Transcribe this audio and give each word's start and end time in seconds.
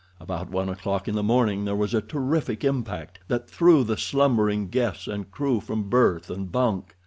About 0.19 0.49
one 0.49 0.67
o'clock 0.67 1.07
in 1.07 1.13
the 1.13 1.21
morning 1.21 1.63
there 1.65 1.75
was 1.75 1.93
a 1.93 2.01
terrific 2.01 2.63
impact 2.63 3.19
that 3.27 3.47
threw 3.47 3.83
the 3.83 3.97
slumbering 3.97 4.67
guests 4.69 5.05
and 5.05 5.29
crew 5.29 5.59
from 5.59 5.91
berth 5.91 6.27
and 6.31 6.51
bunk. 6.51 6.95